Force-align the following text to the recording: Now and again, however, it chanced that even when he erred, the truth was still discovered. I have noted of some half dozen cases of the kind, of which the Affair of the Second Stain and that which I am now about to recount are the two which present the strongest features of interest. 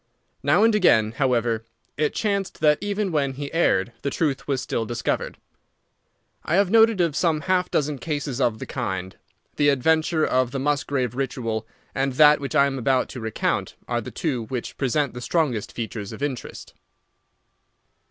Now 0.41 0.63
and 0.63 0.73
again, 0.73 1.11
however, 1.11 1.63
it 1.95 2.15
chanced 2.15 2.59
that 2.59 2.79
even 2.81 3.11
when 3.11 3.33
he 3.33 3.53
erred, 3.53 3.91
the 4.01 4.09
truth 4.09 4.47
was 4.47 4.59
still 4.59 4.83
discovered. 4.83 5.37
I 6.43 6.55
have 6.55 6.71
noted 6.71 6.99
of 6.99 7.15
some 7.15 7.41
half 7.41 7.69
dozen 7.69 7.99
cases 7.99 8.41
of 8.41 8.57
the 8.57 8.65
kind, 8.65 9.13
of 9.13 9.19
which 9.51 9.57
the 9.57 9.69
Affair 9.69 10.25
of 10.25 10.49
the 10.49 10.57
Second 10.57 10.77
Stain 10.77 11.61
and 11.93 12.13
that 12.13 12.39
which 12.39 12.55
I 12.55 12.65
am 12.65 12.73
now 12.77 12.79
about 12.79 13.09
to 13.09 13.19
recount 13.19 13.75
are 13.87 14.01
the 14.01 14.09
two 14.09 14.45
which 14.47 14.75
present 14.75 15.13
the 15.13 15.21
strongest 15.21 15.71
features 15.71 16.11
of 16.11 16.23
interest. 16.23 16.73